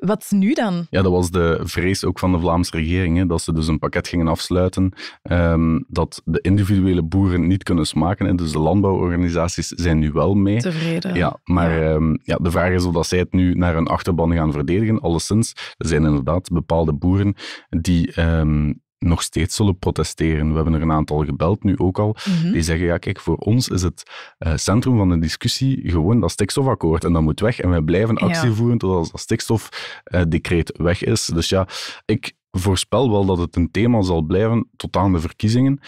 Wat 0.00 0.26
nu 0.30 0.52
dan? 0.52 0.86
Ja, 0.90 1.02
dat 1.02 1.12
was 1.12 1.30
de 1.30 1.60
vrees 1.62 2.04
ook 2.04 2.18
van 2.18 2.32
de 2.32 2.38
Vlaamse 2.38 2.70
regering, 2.76 3.16
hè, 3.16 3.26
dat 3.26 3.42
ze 3.42 3.52
dus 3.52 3.68
een 3.68 3.78
pakket 3.78 4.08
gingen 4.08 4.28
afsluiten, 4.28 4.92
um, 5.22 5.84
dat 5.88 6.22
de 6.24 6.40
individuele 6.40 7.02
boeren 7.02 7.46
niet 7.46 7.62
kunnen 7.62 7.86
smaken. 7.86 8.26
Hè. 8.26 8.34
Dus 8.34 8.52
de 8.52 8.58
landbouworganisaties 8.58 9.66
zijn 9.66 9.98
nu 9.98 10.12
wel 10.12 10.34
mee. 10.34 10.60
Tevreden. 10.60 11.14
Ja, 11.14 11.38
maar 11.44 11.80
ja. 11.80 11.92
Um, 11.92 12.18
ja, 12.22 12.36
de 12.36 12.50
vraag 12.50 12.72
is 12.72 12.84
of 12.84 12.94
dat 12.94 13.06
zij 13.06 13.18
het 13.18 13.32
nu 13.32 13.54
naar 13.54 13.76
een 13.76 13.86
achterban 13.86 14.32
gaan 14.32 14.52
verdedigen. 14.52 15.00
Alleszins, 15.00 15.74
er 15.76 15.88
zijn 15.88 16.04
inderdaad 16.04 16.48
bepaalde 16.48 16.92
boeren 16.92 17.34
die... 17.68 18.20
Um, 18.20 18.80
nog 19.04 19.22
steeds 19.22 19.56
zullen 19.56 19.78
protesteren. 19.78 20.48
We 20.48 20.54
hebben 20.54 20.74
er 20.74 20.82
een 20.82 20.92
aantal 20.92 21.24
gebeld, 21.24 21.64
nu 21.64 21.78
ook 21.78 21.98
al, 21.98 22.16
mm 22.24 22.34
-hmm. 22.34 22.52
die 22.52 22.62
zeggen, 22.62 22.86
ja 22.86 22.98
kijk, 22.98 23.20
voor 23.20 23.36
ons 23.36 23.68
is 23.68 23.82
het 23.82 24.02
uh, 24.38 24.56
centrum 24.56 24.96
van 24.96 25.08
de 25.08 25.18
discussie 25.18 25.90
gewoon 25.90 26.20
dat 26.20 26.30
stikstofakkoord 26.30 27.04
en 27.04 27.12
dat 27.12 27.22
moet 27.22 27.40
weg 27.40 27.60
en 27.60 27.70
wij 27.70 27.80
blijven 27.80 28.16
actie 28.16 28.48
ja. 28.48 28.54
voeren 28.54 28.78
totdat 28.78 29.10
dat 29.10 29.20
stikstofdecreet 29.20 30.78
uh, 30.78 30.84
weg 30.84 31.02
is. 31.02 31.26
Dus 31.26 31.48
ja, 31.48 31.68
ik 32.04 32.32
voorspel 32.50 33.10
wel 33.10 33.24
dat 33.24 33.38
het 33.38 33.56
een 33.56 33.70
thema 33.70 34.02
zal 34.02 34.22
blijven 34.22 34.68
tot 34.76 34.96
aan 34.96 35.12
de 35.12 35.20
verkiezingen 35.20 35.80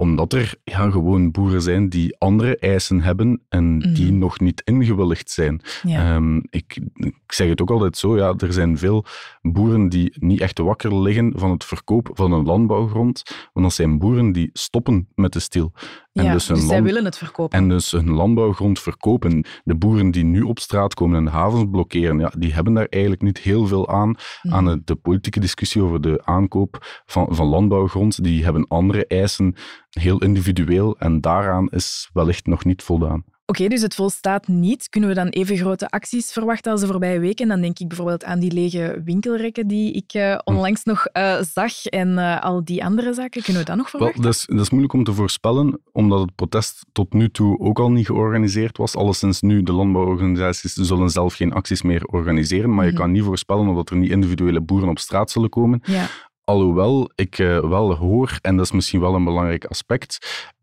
omdat 0.00 0.32
er 0.32 0.54
ja, 0.64 0.90
gewoon 0.90 1.30
boeren 1.30 1.62
zijn 1.62 1.88
die 1.88 2.18
andere 2.18 2.56
eisen 2.56 3.00
hebben 3.00 3.42
en 3.48 3.64
mm. 3.64 3.94
die 3.94 4.12
nog 4.12 4.40
niet 4.40 4.62
ingewilligd 4.64 5.30
zijn. 5.30 5.60
Ja. 5.82 6.14
Um, 6.14 6.42
ik, 6.50 6.80
ik, 6.94 7.14
zeg 7.26 7.48
het 7.48 7.60
ook 7.60 7.70
altijd 7.70 7.96
zo, 7.96 8.16
ja, 8.16 8.34
er 8.36 8.52
zijn 8.52 8.78
veel 8.78 9.04
boeren 9.42 9.88
die 9.88 10.16
niet 10.18 10.40
echt 10.40 10.58
wakker 10.58 11.00
liggen 11.02 11.32
van 11.36 11.50
het 11.50 11.64
verkoop 11.64 12.10
van 12.12 12.32
een 12.32 12.44
landbouwgrond, 12.44 13.22
want 13.52 13.66
dat 13.66 13.74
zijn 13.74 13.98
boeren 13.98 14.32
die 14.32 14.50
stoppen 14.52 15.08
met 15.14 15.32
de 15.32 15.40
stil. 15.40 15.72
En 16.18 16.24
ja, 16.24 16.32
dus, 16.32 16.46
dus 16.46 16.66
zij 16.66 16.82
willen 16.82 17.04
het 17.04 17.18
verkopen. 17.18 17.58
En 17.58 17.68
dus 17.68 17.90
hun 17.90 18.10
landbouwgrond 18.10 18.80
verkopen. 18.80 19.44
De 19.64 19.76
boeren 19.76 20.10
die 20.10 20.24
nu 20.24 20.42
op 20.42 20.58
straat 20.58 20.94
komen 20.94 21.16
en 21.16 21.24
de 21.24 21.30
havens 21.30 21.64
blokkeren, 21.70 22.18
ja, 22.18 22.32
die 22.38 22.54
hebben 22.54 22.74
daar 22.74 22.86
eigenlijk 22.90 23.22
niet 23.22 23.38
heel 23.38 23.66
veel 23.66 23.88
aan, 23.88 24.14
mm. 24.42 24.52
aan 24.52 24.64
de, 24.64 24.80
de 24.84 24.94
politieke 24.94 25.40
discussie 25.40 25.82
over 25.82 26.00
de 26.00 26.20
aankoop 26.24 27.02
van, 27.06 27.26
van 27.30 27.46
landbouwgrond. 27.46 28.24
Die 28.24 28.44
hebben 28.44 28.66
andere 28.68 29.06
eisen 29.06 29.54
heel 29.90 30.18
individueel 30.22 30.96
en 30.98 31.20
daaraan 31.20 31.68
is 31.68 32.10
wellicht 32.12 32.46
nog 32.46 32.64
niet 32.64 32.82
voldaan. 32.82 33.24
Oké, 33.50 33.62
okay, 33.62 33.74
dus 33.74 33.82
het 33.82 33.94
volstaat 33.94 34.48
niet. 34.48 34.88
Kunnen 34.88 35.08
we 35.08 35.14
dan 35.14 35.28
even 35.28 35.56
grote 35.56 35.88
acties 35.88 36.32
verwachten 36.32 36.72
als 36.72 36.80
de 36.80 36.86
voorbije 36.86 37.18
weken? 37.18 37.48
Dan 37.48 37.60
denk 37.60 37.78
ik 37.78 37.88
bijvoorbeeld 37.88 38.24
aan 38.24 38.38
die 38.38 38.52
lege 38.52 39.00
winkelrekken 39.04 39.66
die 39.66 39.92
ik 39.92 40.14
uh, 40.14 40.38
onlangs 40.44 40.84
nog 40.84 41.06
uh, 41.12 41.40
zag 41.54 41.84
en 41.84 42.08
uh, 42.08 42.40
al 42.40 42.64
die 42.64 42.84
andere 42.84 43.14
zaken. 43.14 43.42
Kunnen 43.42 43.62
we 43.62 43.68
dat 43.68 43.76
nog 43.76 43.90
verwachten? 43.90 44.22
Wel, 44.22 44.30
dat, 44.30 44.40
is, 44.40 44.46
dat 44.46 44.60
is 44.60 44.70
moeilijk 44.70 44.92
om 44.92 45.04
te 45.04 45.12
voorspellen, 45.12 45.80
omdat 45.92 46.20
het 46.20 46.34
protest 46.34 46.84
tot 46.92 47.12
nu 47.12 47.30
toe 47.30 47.58
ook 47.58 47.78
al 47.78 47.90
niet 47.90 48.06
georganiseerd 48.06 48.76
was. 48.76 48.96
Alleszins 48.96 49.40
nu, 49.40 49.62
de 49.62 49.72
landbouworganisaties 49.72 50.72
zullen 50.72 51.10
zelf 51.10 51.34
geen 51.34 51.52
acties 51.52 51.82
meer 51.82 52.04
organiseren, 52.04 52.74
maar 52.74 52.86
je 52.86 52.92
kan 52.92 53.10
niet 53.10 53.24
voorspellen 53.24 53.68
of 53.68 53.90
er 53.90 53.96
niet 53.96 54.10
individuele 54.10 54.60
boeren 54.60 54.88
op 54.88 54.98
straat 54.98 55.30
zullen 55.30 55.48
komen. 55.48 55.80
Ja. 55.84 56.06
Alhoewel 56.44 57.10
ik 57.14 57.36
wel 57.60 57.94
hoor, 57.94 58.38
en 58.42 58.56
dat 58.56 58.64
is 58.64 58.72
misschien 58.72 59.00
wel 59.00 59.14
een 59.14 59.24
belangrijk 59.24 59.64
aspect, 59.64 60.18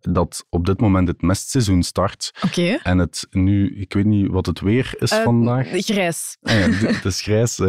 dat 0.10 0.46
op 0.50 0.66
dit 0.66 0.80
moment 0.80 1.08
het 1.08 1.22
mestseizoen 1.22 1.84
start. 1.84 2.34
Okay. 2.46 2.80
En 2.84 2.98
het 2.98 3.28
nu, 3.32 3.76
ik 3.80 3.94
weet 3.94 4.06
niet 4.06 4.28
wat 4.28 4.46
het 4.46 4.60
weer 4.60 4.94
is 4.98 5.12
uh, 5.12 5.24
vandaag. 5.24 5.68
Grijs. 5.72 6.38
Ah, 6.42 6.54
ja, 6.54 6.70
het 6.70 7.06
is 7.06 7.22
grijs. 7.22 7.62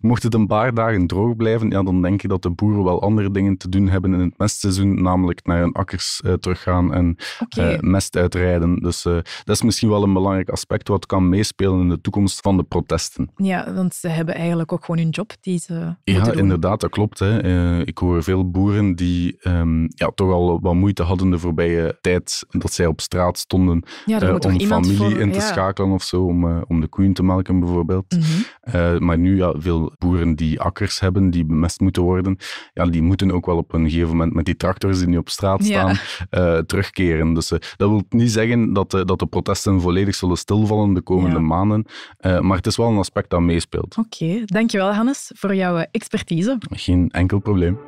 Mocht 0.00 0.22
het 0.22 0.34
een 0.34 0.46
paar 0.46 0.74
dagen 0.74 1.06
droog 1.06 1.36
blijven, 1.36 1.70
ja, 1.70 1.82
dan 1.82 2.02
denk 2.02 2.22
ik 2.22 2.28
dat 2.28 2.42
de 2.42 2.50
boeren 2.50 2.84
wel 2.84 3.02
andere 3.02 3.30
dingen 3.30 3.56
te 3.56 3.68
doen 3.68 3.88
hebben 3.88 4.14
in 4.14 4.20
het 4.20 4.38
mestseizoen, 4.38 5.02
namelijk 5.02 5.46
naar 5.46 5.58
hun 5.58 5.72
akkers 5.72 6.20
uh, 6.24 6.32
teruggaan 6.32 6.94
en 6.94 7.16
okay. 7.40 7.78
mest 7.80 8.16
uitrijden. 8.16 8.76
Dus 8.76 9.02
dat 9.02 9.22
is 9.44 9.62
misschien 9.62 9.88
wel 9.88 10.02
een 10.02 10.12
belangrijk 10.12 10.48
aspect 10.48 10.88
wat 10.88 11.06
kan 11.06 11.28
meespelen 11.28 11.80
in 11.80 11.88
de 11.88 12.00
toekomst 12.00 12.40
van 12.40 12.56
de 12.56 12.62
protesten. 12.62 13.30
Ja, 13.36 13.72
want 13.74 13.94
ze 13.94 14.08
hebben 14.08 14.34
eigenlijk 14.34 14.72
ook 14.72 14.84
gewoon 14.84 15.00
hun 15.00 15.10
job 15.10 15.32
die 15.40 15.58
ze 15.58 15.94
Ja, 16.04 16.24
doen. 16.24 16.38
inderdaad, 16.38 16.80
dat 16.80 16.90
klopt. 16.90 17.18
Hè. 17.18 17.80
ik 17.84 17.98
hoor 17.98 18.22
veel 18.22 18.50
boeren 18.50 18.94
die 18.94 19.36
um, 19.40 19.88
ja, 19.88 20.10
toch 20.14 20.32
al 20.32 20.60
wat 20.60 20.74
moeite 20.74 21.02
hadden 21.02 21.30
de 21.30 21.38
voorbije 21.38 21.71
tijd 22.00 22.44
dat 22.50 22.72
zij 22.72 22.86
op 22.86 23.00
straat 23.00 23.38
stonden 23.38 23.82
ja, 24.06 24.22
uh, 24.22 24.34
om 24.34 24.60
familie 24.60 24.96
voor, 24.96 25.20
in 25.20 25.32
te 25.32 25.38
ja. 25.38 25.44
schakelen 25.46 25.90
of 25.90 26.02
zo, 26.02 26.24
om, 26.24 26.44
uh, 26.44 26.60
om 26.68 26.80
de 26.80 26.86
koeien 26.86 27.12
te 27.12 27.22
melken 27.22 27.60
bijvoorbeeld. 27.60 28.04
Mm 28.16 28.20
-hmm. 28.20 28.74
uh, 28.74 28.98
maar 28.98 29.18
nu, 29.18 29.36
ja, 29.36 29.54
veel 29.56 29.92
boeren 29.98 30.34
die 30.34 30.60
akkers 30.60 31.00
hebben, 31.00 31.30
die 31.30 31.44
bemest 31.44 31.80
moeten 31.80 32.02
worden, 32.02 32.36
ja, 32.74 32.84
die 32.84 33.02
moeten 33.02 33.32
ook 33.32 33.46
wel 33.46 33.56
op 33.56 33.72
een 33.72 33.90
gegeven 33.90 34.08
moment 34.08 34.34
met 34.34 34.44
die 34.44 34.56
tractors 34.56 34.98
die 34.98 35.08
nu 35.08 35.16
op 35.16 35.28
straat 35.28 35.64
staan, 35.64 35.96
ja. 36.30 36.62
terugkeren. 36.62 37.34
Dus 37.34 37.48
dat 37.48 37.62
wil 37.76 38.02
niet 38.08 38.30
zeggen 38.30 38.72
dat, 38.72 38.90
dat 38.90 39.18
de 39.18 39.26
protesten 39.26 39.80
volledig 39.80 40.14
zullen 40.14 40.36
stilvallen 40.36 40.94
de 40.94 41.00
komende 41.00 41.38
maanden, 41.38 41.86
maar 42.20 42.56
het 42.56 42.66
is 42.66 42.76
wel 42.76 42.88
een 42.88 42.98
aspect 42.98 43.30
dat 43.30 43.40
meespeelt. 43.40 43.96
Oké, 43.98 44.24
okay. 44.24 44.42
dankjewel 44.44 44.92
Hannes 44.92 45.30
voor 45.34 45.54
jouw 45.54 45.84
expertise. 45.90 46.58
Geen 46.70 47.10
enkel 47.10 47.38
probleem. 47.38 47.78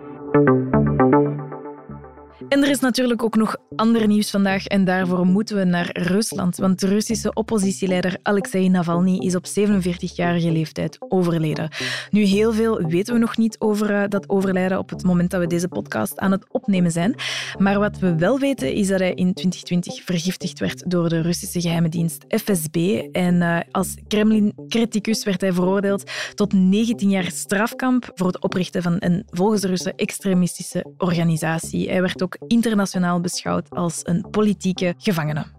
En 2.48 2.62
er 2.62 2.70
is 2.70 2.80
natuurlijk 2.80 3.22
ook 3.22 3.36
nog 3.36 3.56
ander 3.76 4.06
nieuws 4.06 4.30
vandaag 4.30 4.66
en 4.66 4.84
daarvoor 4.84 5.26
moeten 5.26 5.56
we 5.56 5.64
naar 5.64 5.90
Rusland. 5.92 6.56
Want 6.56 6.80
de 6.80 6.86
Russische 6.86 7.32
oppositieleider 7.32 8.16
Alexei 8.22 8.68
Navalny 8.68 9.18
is 9.18 9.34
op 9.34 9.46
47-jarige 9.46 10.50
leeftijd 10.50 10.96
overleden. 11.08 11.68
Nu, 12.10 12.22
heel 12.22 12.52
veel 12.52 12.86
weten 12.86 13.14
we 13.14 13.20
nog 13.20 13.36
niet 13.36 13.56
over 13.58 13.90
uh, 13.90 14.02
dat 14.08 14.28
overlijden 14.28 14.78
op 14.78 14.90
het 14.90 15.04
moment 15.04 15.30
dat 15.30 15.40
we 15.40 15.46
deze 15.46 15.68
podcast 15.68 16.18
aan 16.18 16.30
het 16.30 16.46
opnemen 16.50 16.90
zijn. 16.90 17.14
Maar 17.58 17.78
wat 17.78 17.98
we 17.98 18.14
wel 18.14 18.38
weten 18.38 18.72
is 18.72 18.88
dat 18.88 18.98
hij 18.98 19.14
in 19.14 19.34
2020 19.34 20.02
vergiftigd 20.04 20.58
werd 20.58 20.90
door 20.90 21.08
de 21.08 21.20
Russische 21.20 21.60
geheime 21.60 21.88
dienst 21.88 22.24
FSB. 22.28 23.02
En 23.12 23.34
uh, 23.34 23.58
als 23.70 23.94
Kremlin-criticus 24.08 25.24
werd 25.24 25.40
hij 25.40 25.52
veroordeeld 25.52 26.10
tot 26.34 26.52
19 26.52 27.10
jaar 27.10 27.30
strafkamp 27.30 28.10
voor 28.14 28.26
het 28.26 28.42
oprichten 28.42 28.82
van 28.82 28.96
een 28.98 29.22
volgens 29.26 29.60
de 29.60 29.68
Russen 29.68 29.94
extremistische 29.96 30.84
organisatie. 30.96 31.90
Hij 31.90 32.00
werd 32.00 32.22
internationaal 32.46 33.20
beschouwd 33.20 33.70
als 33.70 34.00
een 34.02 34.26
politieke 34.30 34.94
gevangene. 34.98 35.53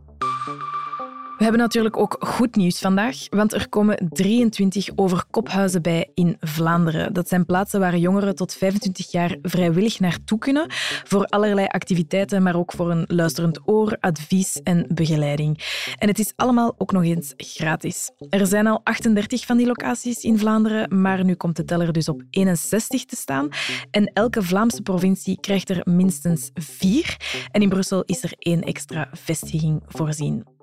We 1.38 1.44
hebben 1.44 1.62
natuurlijk 1.62 1.98
ook 1.98 2.18
goed 2.20 2.56
nieuws 2.56 2.80
vandaag, 2.80 3.18
want 3.30 3.54
er 3.54 3.70
komen 3.70 4.10
23 4.10 4.90
overkophuizen 4.96 5.82
bij 5.82 6.12
in 6.14 6.38
Vlaanderen. 6.40 7.14
Dat 7.14 7.28
zijn 7.28 7.46
plaatsen 7.46 7.80
waar 7.80 7.98
jongeren 7.98 8.36
tot 8.36 8.54
25 8.54 9.12
jaar 9.12 9.38
vrijwillig 9.42 10.00
naartoe 10.00 10.38
kunnen 10.38 10.66
voor 11.04 11.26
allerlei 11.26 11.68
activiteiten, 11.68 12.44
maar 12.44 12.56
ook 12.56 12.72
voor 12.72 12.92
een 12.92 13.04
luisterend 13.08 13.68
oor, 13.68 13.98
advies 14.00 14.62
en 14.64 14.86
begeleiding. 14.94 15.64
En 15.98 16.08
het 16.08 16.20
is 16.20 16.34
allemaal 16.36 16.76
ook 16.78 16.92
nog 16.92 17.04
eens 17.04 17.34
gratis. 17.38 18.12
Er 18.30 18.48
zijn 18.48 18.68
al 18.68 18.82
38 18.84 19.46
van 19.46 19.58
die 19.58 19.68
locaties 19.68 20.24
in 20.24 20.40
Vlaanderen, 20.40 21.02
maar 21.02 21.24
nu 21.24 21.36
komt 21.36 21.56
de 21.56 21.66
teller 21.66 21.92
dus 21.92 22.10
op 22.10 22.24
61 22.30 23.06
te 23.06 23.16
staan. 23.16 23.50
En 23.92 24.12
elke 24.14 24.44
Vlaamse 24.44 24.82
provincie 24.82 25.40
krijgt 25.40 25.70
er 25.70 25.82
minstens 25.84 26.50
vier. 26.54 27.18
En 27.52 27.62
in 27.62 27.70
Brussel 27.70 28.04
is 28.04 28.24
er 28.24 28.34
één 28.38 28.62
extra 28.62 29.10
vestiging 29.12 29.84
voorzien. 29.88 30.55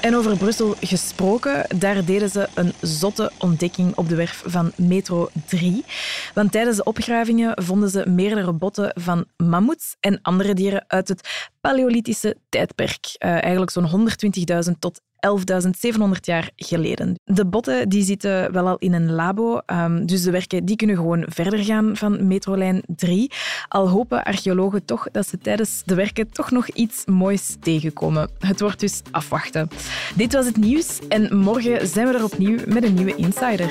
En 0.00 0.16
over 0.16 0.36
Brussel 0.36 0.74
gesproken, 0.80 1.78
daar 1.78 2.04
deden 2.04 2.28
ze 2.28 2.48
een 2.54 2.72
zotte 2.80 3.30
ontdekking 3.38 3.96
op 3.96 4.08
de 4.08 4.14
werf 4.14 4.42
van 4.46 4.72
Metro 4.76 5.28
3. 5.46 5.84
Want 6.34 6.52
tijdens 6.52 6.76
de 6.76 6.84
opgravingen 6.84 7.62
vonden 7.62 7.90
ze 7.90 8.08
meerdere 8.08 8.52
botten 8.52 8.92
van 8.94 9.24
mammoets 9.36 9.96
en 10.00 10.18
andere 10.22 10.54
dieren 10.54 10.84
uit 10.86 11.08
het 11.08 11.48
Paleolithische 11.60 12.36
tijdperk. 12.48 13.16
Uh, 13.18 13.30
eigenlijk 13.30 13.70
zo'n 13.70 14.08
120.000 14.66 14.78
tot 14.78 15.00
11.700 15.28 16.20
jaar 16.20 16.50
geleden. 16.56 17.20
De 17.24 17.46
botten 17.46 17.88
die 17.88 18.02
zitten 18.02 18.52
wel 18.52 18.68
al 18.68 18.76
in 18.78 18.92
een 18.92 19.12
labo, 19.12 19.60
um, 19.66 20.06
dus 20.06 20.22
de 20.22 20.30
werken 20.30 20.64
die 20.64 20.76
kunnen 20.76 20.96
gewoon 20.96 21.24
verder 21.28 21.64
gaan 21.64 21.96
van 21.96 22.26
metrolijn 22.26 22.82
3. 22.86 23.30
Al 23.68 23.88
hopen 23.88 24.24
archeologen 24.24 24.84
toch 24.84 25.10
dat 25.12 25.28
ze 25.28 25.38
tijdens 25.38 25.82
de 25.84 25.94
werken 25.94 26.30
toch 26.30 26.50
nog 26.50 26.68
iets 26.68 27.04
moois 27.06 27.56
tegenkomen. 27.60 28.30
Het 28.38 28.60
wordt 28.60 28.80
dus 28.80 29.02
afwachten. 29.10 29.68
Dit 30.14 30.32
was 30.32 30.46
het 30.46 30.56
nieuws 30.56 30.98
en 31.08 31.36
morgen 31.36 31.86
zijn 31.86 32.06
we 32.06 32.14
er 32.14 32.24
opnieuw 32.24 32.58
met 32.66 32.82
een 32.82 32.94
nieuwe 32.94 33.14
Insider. 33.14 33.70